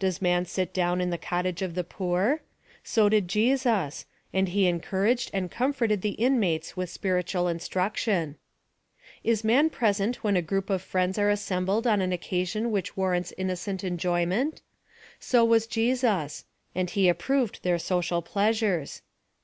Does 0.00 0.20
man 0.20 0.44
sit 0.44 0.74
down 0.74 1.00
in 1.00 1.10
the 1.10 1.16
cottage 1.16 1.62
ot 1.62 1.76
the 1.76 1.84
poor? 1.84 2.42
So 2.82 3.08
did 3.08 3.28
Jesus: 3.28 4.06
and 4.32 4.48
he 4.48 4.66
encouraged 4.66 5.30
and 5.32 5.52
comforted 5.52 6.02
the 6.02 6.16
inmates 6.20 6.76
with 6.76 6.90
spiritual 6.90 7.46
instruction. 7.46 8.38
Is 9.22 9.44
man 9.44 9.70
present 9.70 10.16
when 10.24 10.36
a 10.36 10.42
group 10.42 10.68
of 10.68 10.82
friends 10.82 11.16
are 11.16 11.30
assembled 11.30 11.86
on 11.86 12.00
an 12.00 12.10
occasion 12.12 12.72
which 12.72 12.96
war 12.96 13.12
rants 13.12 13.32
innocent 13.38 13.84
enjoyment? 13.84 14.62
So 15.20 15.44
was 15.44 15.68
Jesus; 15.68 16.44
and 16.74 16.90
he 16.90 17.08
approved 17.08 17.62
their 17.62 17.78
social 17.78 18.20
pleasures. 18.20 19.02